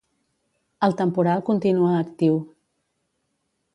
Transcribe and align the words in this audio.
El 0.87 0.95
temporal 1.01 1.43
continua 1.49 1.93
actiu. 1.99 2.41